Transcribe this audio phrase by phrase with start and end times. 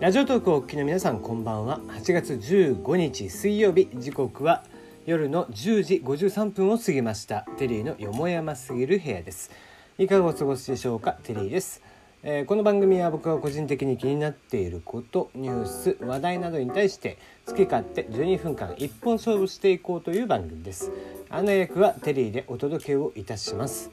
[0.00, 1.78] ラジオトークをお聞きの皆さんこんばんは。
[1.88, 3.86] 8月15日水曜日。
[3.96, 4.64] 時刻は
[5.04, 7.42] 夜の10時53分を過ぎました。
[7.58, 9.50] テリーのよもやますぎる部屋です。
[9.98, 11.18] いかがお過ごしでしょうか？
[11.22, 11.82] テリーです、
[12.22, 20.90] えーこの番組は僕が個人的に気になっていることニュース話題などに対して好き勝手12分間一本勝負していこうという番組です。
[21.28, 23.90] 案内役はテリーでお届けをいたします。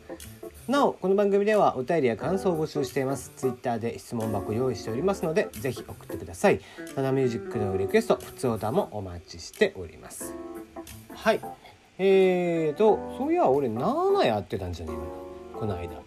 [0.67, 3.31] なおこの番組ではお便りや感想を募集しています。
[3.37, 6.59] ツイッターで質問箱用意しておりますのでぜひ送ってください。
[6.97, 10.35] ナナミュージックのリクエスト普通歌もお待ちしております。
[11.13, 11.39] はい。
[11.99, 15.07] えーとそういや俺7やってたんじゃねえかな。
[15.57, 16.01] この間。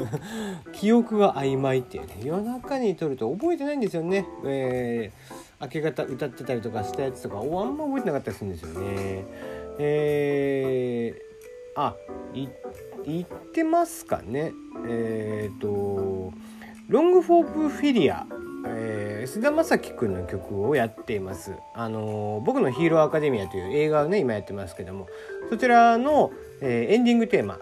[0.72, 2.14] 記憶が曖昧っていうね。
[2.22, 4.26] 夜中に撮ると覚えてないんですよね。
[4.44, 9.24] えー、明け方歌ってたりとかしたやつとかおあんま覚えてなかったりするんですよね。
[9.78, 11.96] えー、あ
[12.34, 12.48] い
[13.06, 14.52] 言ってますかね。
[14.88, 16.32] えっ、と
[16.88, 18.26] ロングフォークフィリア、
[18.66, 21.54] えー、菅田将暉くんの曲をやっています。
[21.74, 25.06] あのー僕のヒーローアカデミアという映画をね今やってますけども。
[25.50, 27.58] そちらの、えーエンディングテーマ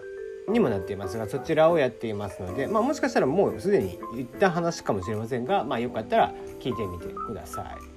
[0.49, 7.96] にもなっていますがそちらをやっていますので、まあ、もしかしたらもうすでに言った話かもしれませんが、まあ、よかったら聞いてみてください。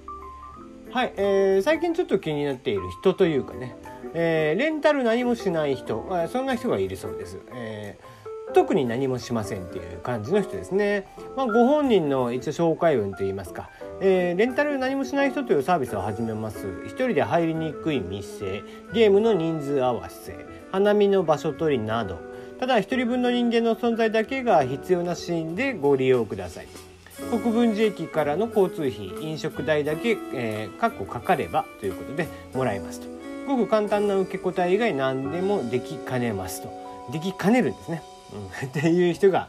[0.93, 3.77] はい、えー最近ちょっと気になっている人というかね、
[4.13, 8.21] えーレンタル何もしない人あそんな人がいるそうです、えー
[8.53, 16.67] 特に何もしませんっていう感じの人ですね、まあ、ご本人の一応紹介文といいますか、えーレンタル何もしない人というサービスを始めます。
[16.85, 20.35] 一人で入りにくい店ゲームの人数合わせ
[20.73, 22.19] 花見の場所取りなど。
[22.59, 26.90] ただ一人分の人間の存在だけが必要なシーンでご利用ください。
[27.31, 33.09] 国分寺駅からの交通費飲食代だけ、えー、かっこかかればということでもらいますと。
[33.47, 37.09] ごく簡単な受け答え以外何でもできかねますと。
[37.13, 39.49] できかねるんですね、うん、 っていう人が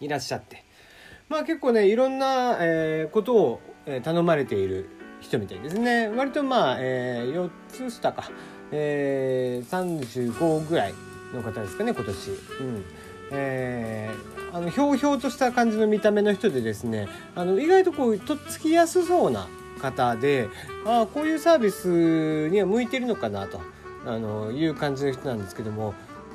[0.00, 0.64] いらっしゃって。
[1.28, 3.60] まあ結構ねいろんな、えーことを、
[4.04, 4.88] 頼まれている
[5.20, 6.08] 人みたいですね。
[6.08, 8.30] 割とまあ、え4つ下か、
[8.70, 9.98] えー、
[10.30, 10.94] 35ぐらい
[11.34, 12.30] の方ですかね今年。
[12.30, 12.84] うん。
[13.32, 19.48] えーあのひょうひょうとした感じの見た目の人でですねあの意外とこうとっつきやすそうな
[19.80, 20.48] 方で
[20.84, 23.62] あこういうサービスには向いてるのかなと
[24.04, 25.94] あのいう感じの人なんですけども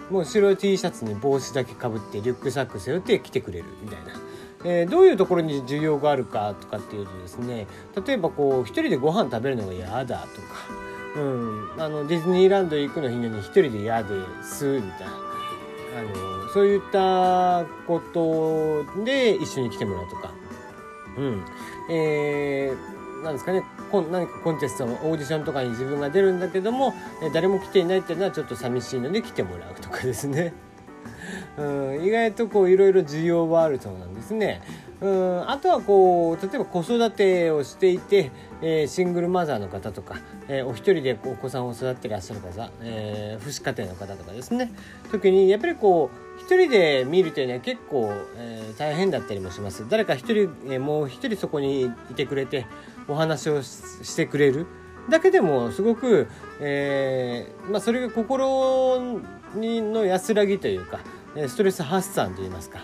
[0.09, 4.19] もう白い T シャツに帽子だけかぶってリュックサック背負って来てくれるみたいな。
[4.65, 7.67] えーどういうところに需要があるかとかっていうとですね
[8.07, 10.27] 例えばこう一人でご飯食べるのが嫌だとか、
[11.15, 14.09] うん、あのディズニーランド行くのに一人で嫌で
[14.43, 15.26] すみたいな
[15.99, 20.31] あのそういったことで一緒に来てもらうとか、
[21.17, 21.45] うん
[21.89, 26.93] えーなんですかねこ何かコンテストのオーディションとかに自分が出るんだけども
[27.33, 30.53] 誰も来ていないっていうのはちょっと寂しいので来てもらうとかですね。
[31.57, 31.63] う
[31.99, 34.61] ん、意外とこういろいろ需要はあるそうなんですね。
[34.99, 38.31] うん、あとはこう例えば子育てをしていて、
[38.61, 44.71] えーシングルマザーの方とか、えーお一人でお子さんを育ってらっしゃる方、えー父子家庭の方とかですね。
[45.11, 49.87] 時にやっぱりこう一人で見るというのは結構、えー大変だったりもします。
[49.87, 52.65] 誰か一人、えーもう一人そこにいてくれて
[53.07, 54.65] お話をしてくれる。
[55.09, 56.27] だけでもすごく、
[56.59, 59.21] えーまあ、それが心
[59.55, 60.99] にの安らぎというか
[61.47, 62.79] ストレス発散といいますか、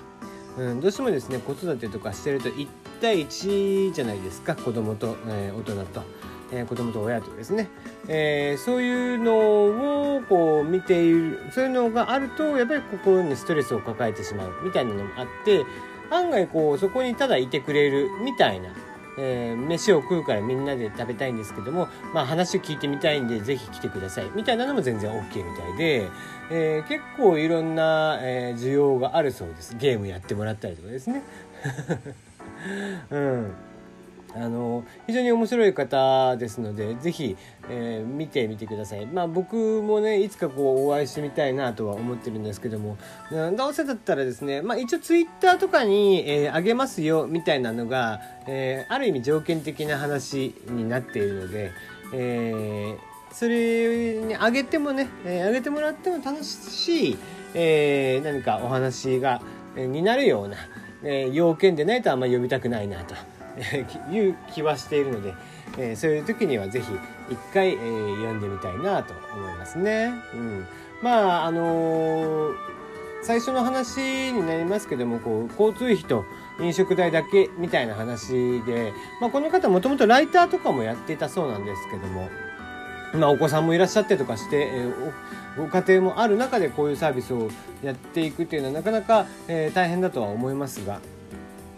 [0.57, 2.67] うん、どうしてもですね子育てとかしてると1
[3.01, 6.03] 対1じゃないですか子供と、えー大人と、
[6.51, 7.69] えー子供と親とですね、
[8.07, 15.65] えーそういうのをこう見ているそういうのがあるとやっぱり心にストレスを抱えてしまうみたいなのもあって
[16.11, 18.69] 案外こうそこにただいてくれるみたいな
[19.17, 24.31] えー飯を食うからみんなで食べたいんですけども、まあ、話を聞いてみたいんでぜひ来てください。
[24.35, 26.09] みたいなのも全然 OK みたいで、
[26.51, 29.75] えー結構いろんな、えー需要があるそうです。
[29.77, 31.21] ゲームやってもらったりとかですね。
[33.11, 33.51] うん。
[34.35, 37.37] あの非常に面白い方ですのでぜひ、
[37.69, 39.05] えー見てみてください。
[39.05, 42.97] まあ僕もねいつかこうお会いしてみたいなとは思ってるんですけども
[43.55, 51.71] どうせだったらですね、まあ、一応ツイッターとかに、えーあげますよみたいなのが、えーある意味条件的な話になっているので、
[52.13, 57.17] えーそれにあげてもね、えーあげてもらっても楽しい、
[57.53, 59.41] えー何かお話が、
[59.75, 60.57] えーになるような、
[61.03, 63.15] えー要件でないとあんまり呼びたくないなと
[64.11, 65.33] いう気はしているので、
[65.77, 66.87] えーそういう時にはぜひ
[67.29, 70.13] 一回、えー読んでみたいなと思いますね。
[70.33, 70.65] うん、
[71.01, 72.53] まああのー
[73.23, 76.25] 最初の話になりますけどもこう交通費と
[76.59, 78.91] 飲食代だけみたいな話で、
[79.21, 82.29] まあ、この方もともとライターとかもやっていたそうなんですけども、
[83.13, 85.11] まあ、お子さんもいらっしゃってとかして、えー
[85.55, 87.47] ご家庭もある中でこういうサービスを
[87.83, 90.99] やっていくっていうのはなかなか、えー大変だとは思いますが、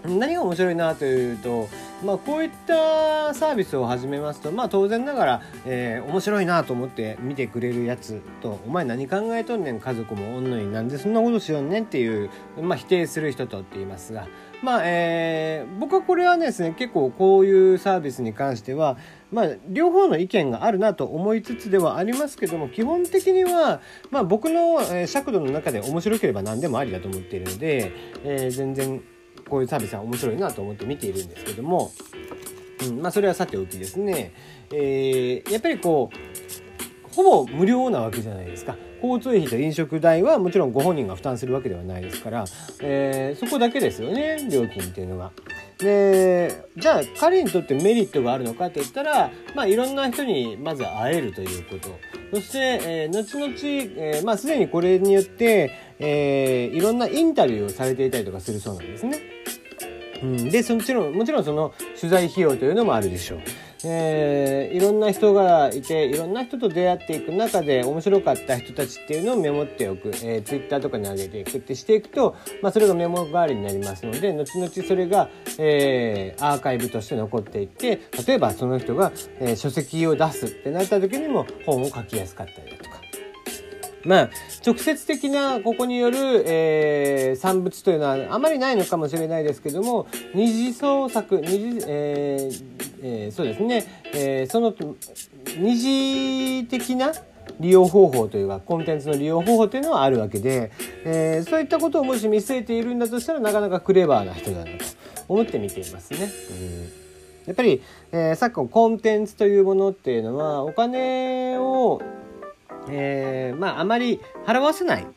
[0.07, 1.67] 何が面白いなというと、
[2.03, 12.29] まあ、こういったサービスを始めますと、まあ、当然ながら、えー、面白いなと思って見てくれるやつと「お前何考えとんねん家族もおんのになんでそんなことしよんねん」っていう、
[12.61, 14.27] まあ、否定する人とって言いますが、
[14.61, 18.97] まあえー、僕はこれはですね結構こういうサービスに関しては、
[19.31, 23.81] まあ、両方の意見があるなと思いつつではありますけども基本的には、
[24.11, 27.91] まあ、僕の尺度の中で面白ければ何でもありだと思っているので、
[28.23, 29.01] えー、全然。
[29.49, 31.91] こういうサービスは面白いなと思って見ているんですけども、
[32.87, 34.33] うんまあ、それはさておきですね、
[34.71, 42.45] えー、やっぱりこうほぼ無料なわけじゃないですか交通費と飲食代はもちろんご本人が負担するわけではないですから、
[42.81, 45.31] えー、そこだけですよね料金っていうのが。
[45.77, 51.89] でじゃあ彼にとってメリットがあるのかって言ったら、まあ、いろんな人にまず会えるということ
[52.31, 59.34] そして、えー、後々、えー、まあ、すでにこれによって、えー、いろんなインタビューをされていたりとかするそうなんですね。
[60.21, 63.39] うん、でもちろんもちろんその取材費用というのもあるでしょう。
[63.87, 75.29] えー、いろんな人がいていろんな人と出会っていく中で面白かった人たちっていうのをメモっておく、えー、ツイッターとかに上げていくってしていくと、まあ、それがメモ代わりになりますので後々それが、
[75.59, 83.04] えー、アーカイブとして残っていって例えばその人が、えー、書籍を出すってなった時にも本を書きやすかったりだとか。
[84.05, 84.29] まあ、
[84.65, 94.73] 直接的なここによる、えー、産物というのはあまりないのかもしれないですけども二次創作二次、えーえー、そうですね、えー、その
[95.57, 97.13] 二次的な
[97.59, 100.71] 利用方法というかコンテンツの利用方法というのはあるわけで、
[101.03, 104.71] えー、そういったことをもし見据えているんだとしたらなかなかクレバーな人だなと
[105.27, 106.29] 思って見ていますね。
[106.99, 107.05] うん
[107.45, 107.81] やっぱり、
[108.11, 112.01] えー、昨今コンテンツというものっていうのはお金を
[112.89, 115.07] えー、まああまり払わせないっ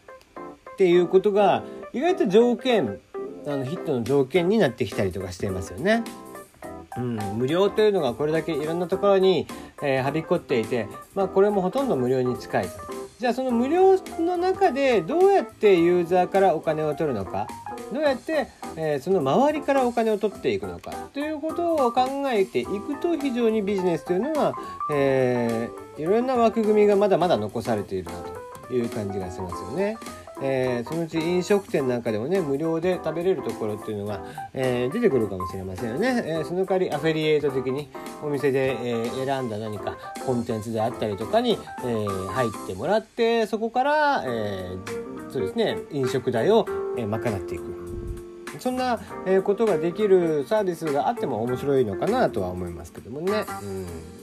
[0.76, 3.00] ていうことが意外と条件
[3.47, 6.05] あのヒットの条件になってきたりとかしていますよね。
[6.97, 9.47] うん、無料というのがこれだけいろんなところに、
[9.82, 12.70] えー、はびこっていて、まあ、これもほとんど無料に近いと。
[13.19, 17.49] じゃあその無料の中でどうやってユーザーからお金を取るのか
[17.93, 24.55] どうやって、えー、その周りからお金を取っていくのかということを考えていくと非常にビジネスというのは、
[24.93, 28.12] えーいろんな枠組みがまだまだ残されているな
[28.69, 29.99] という感じがしますよね。
[30.40, 34.25] えー、そのうち飲食店なんかでもね無料で食べれるところっていうのが、
[34.55, 37.91] えー、出てくるかもしれませんよね、えー、その代わりアフィリエイト的に
[38.23, 44.76] お店で、え選んだ何かコンテンツであったりとかに、え入ってもらってそこから、え
[45.29, 46.67] そうですね飲食代を、
[47.06, 47.89] 賄っていく。
[48.59, 48.99] そんな
[49.45, 53.45] ことができるサービスがあっても面白いのかなとは思いますけどもね。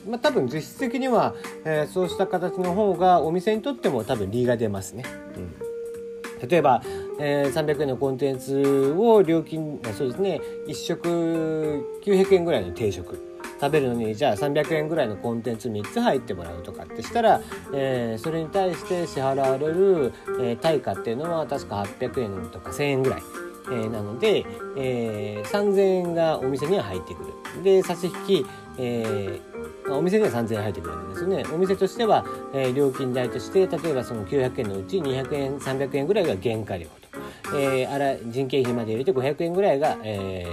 [0.05, 0.11] うん。
[0.11, 1.33] まあ、多分実質的には、
[1.63, 5.03] えー、そうした形の方がお店にとっても多分利が出ますね。
[5.35, 6.81] うん、例えば、
[7.19, 10.41] えー、300円のコンテンツを料金そうですね。
[10.67, 13.34] 1食900円ぐらいの定食。
[13.59, 17.41] 食べるのにじゃあ300円ぐらいのコンテンツ3つ入ってもらうとかってしたら、
[17.73, 23.23] えー、それに対して支払われる、えー、対価っていうのは確か800円とか1000円ぐらい。
[23.67, 24.45] えー、なので、
[24.77, 27.23] えー、3000円がお店には入ってく
[27.55, 27.63] る。
[27.63, 28.45] で、差し引き、
[28.77, 31.43] えー、お店には3000円入ってくるわけですよね。
[31.51, 37.57] お店としては、え、料金代として、例えばその900円のうち200円、300円ぐらいが原価料と。
[37.57, 40.45] え、あら人件費まで入れて500円ぐらいが、え、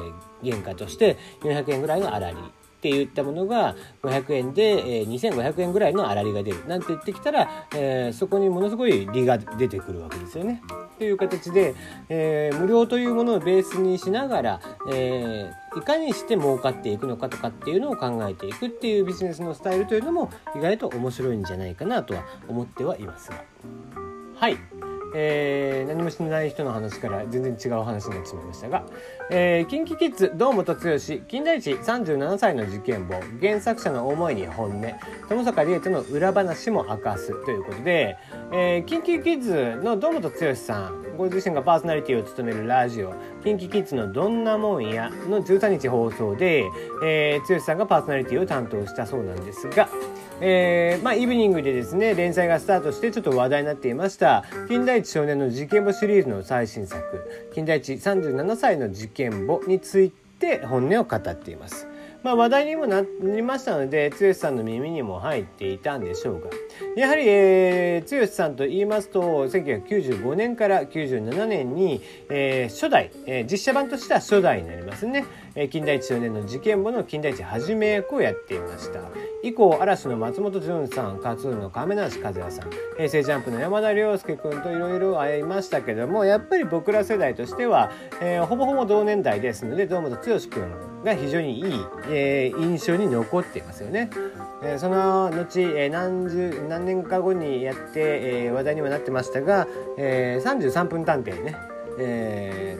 [0.42, 2.36] 原価として400円ぐらいの粗利
[2.82, 10.60] っていったものが500円で、えー、2500円ぐらいの粗利が出るなんて言ってきたら、えー、そこにものすごい利が出てくるわけですよね。
[10.98, 11.76] という形で、
[12.08, 14.60] えー、無料というものをベースにしながら、
[14.90, 23.44] えー、いかにして儲かっていくのかとかっていうのを考えていくっていうビジネスのスタイルというのも意外と面白いんじゃないかなとは思ってはいますが。
[24.34, 24.56] はい。
[25.14, 28.84] えー、何もしてない人の話から全然違う話になってしまいましたが、
[29.30, 30.80] えー、キンキキッズ堂本剛
[31.28, 34.86] 金田一37歳の事件簿原作者の思いに本音
[35.28, 38.16] 友坂理恵との裏話も明かすということで、
[38.52, 43.14] えー、キンキキッズの堂本剛さんご自身がパーソナリティを務めるラジオ
[43.44, 46.64] 「キンキキッズのどんなもんや」の13日放送で、
[47.04, 49.88] えー、剛さんがパーソナリティを担当したそうなんですが、
[50.40, 54.44] えー、まあ、イブニングでですね連載がスタートしてちょっと話題になっていました。
[54.68, 57.02] 金田一少年の事件簿シリーズの最新作。
[57.54, 61.86] 金田一37歳の事件簿について本音を語っています。
[62.22, 66.50] まあ、話題にもなりましたので剛さんの耳にも入っていたんでしょうが。
[66.96, 75.24] やはり、えー、剛さんと言いますと1995年から97年に、えー、初代、えー、実写版としては初代になりますね、
[75.54, 79.00] えー、金田一少年の事件簿の金田一はじめ役をやっていました。
[79.42, 91.64] 以降嵐の松本潤さんカツーの亀梨和也さん平成ジャンプの山田涼介君といろいろ会いましたけどもやっぱり僕ら世代としては、えー、ほぼほぼ同年代ですので堂本剛君が非常にいい、
[92.10, 94.10] えー、印象に残っていますよね。
[94.62, 99.66] えー、その後、えー、何十何年か後にやって、えー、話題にはなってましたが
[99.98, 101.56] 「えー、33分探偵ね」
[101.98, 102.78] え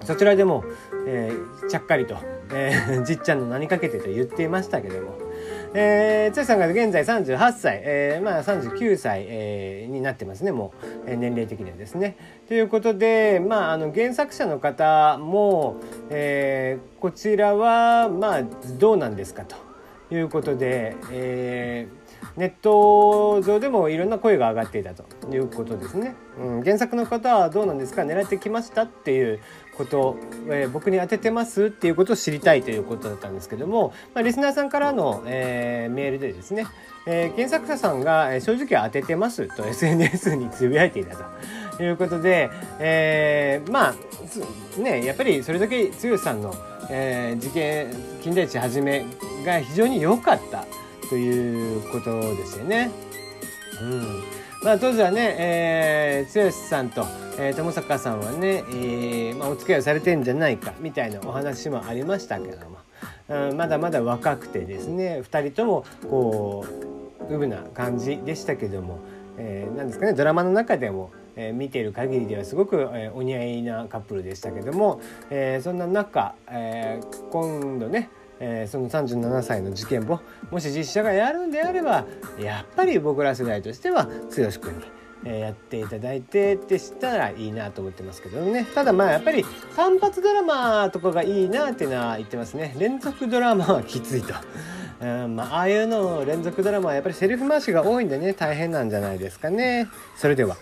[0.00, 0.64] ー、そちらでも、
[1.06, 2.16] えー、ちゃっかりと、
[2.52, 5.29] えー、じっちゃんの名にかけてと言っていましたけども。
[5.72, 12.16] えー、剛さんが現在38歳、えー、まあ39歳、えー、になってますねもう、えー、年齢的にはですね。
[12.48, 15.76] ということで、まあ、あの原作者の方も、
[16.10, 18.42] えー、こちらはまあ
[18.78, 19.56] どうなんですかと
[20.12, 26.16] いうことで、えー、ネット上でもいろんな声が上がっていたということですね。
[26.36, 28.02] うん、原作の方はどうなんですか？
[28.02, 28.82] 狙ってきました？
[28.82, 29.38] っていう
[29.80, 30.16] こと
[30.48, 36.66] えー、僕に当ててますっていうことを知りたいということだったんですけども、まあ、リスナーさんからの、えー、メールでですね、
[37.06, 41.16] えー、原作者さんが正直当ててますと SNS につぶやいていた
[41.76, 46.54] ということで、えー、まあねやっぱりそれだけ剛さんの、
[46.90, 49.06] えー、事件金田一はじめ
[49.44, 50.66] が非常に良かった
[51.08, 52.90] ということですよね。
[53.82, 57.06] うんまあ、当時はね、えー、剛さんと、
[57.38, 62.78] えー、友坂さんはね、えーまあ、お付き合いされてんじゃないかみたいなお話もありましたけども、
[63.30, 66.66] うん、まだまだ若くてですね2人ともこ
[67.30, 68.98] ううぶな感じでしたけども、
[69.38, 75.00] えー、なんですかねドラマの中でも、えー、見ている限りではすごく、えー、お似合いなカップルでしたけども、
[75.30, 78.10] えー、そんな中、えー、今度ね
[78.40, 80.18] えー、その37歳の事件簿
[80.50, 82.06] もし実写がやるんであれば
[82.38, 85.00] やっぱり僕ら世代としては剛君に。
[85.22, 89.44] えー、やっていただいてってしたらいいなと思ってますけどねただまあやっぱり
[89.76, 94.34] 単発ドラマとかがいいなっていうのは言ってますね連続ドラマはきついと。
[95.00, 100.56] うんまあ、ああいうの連続ドラマはやっぱりセリフ回しが多いんでね大変なんじゃないですかねそれでは。